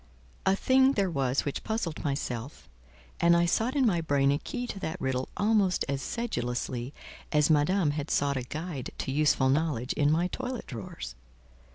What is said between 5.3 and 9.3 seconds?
almost as sedulously as Madame had sought a guide to